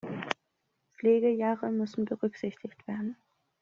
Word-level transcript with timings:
Pflegejahre 0.95 1.69
müssen 1.69 2.05
berücksichtigt 2.05 2.87
werden. 2.87 3.17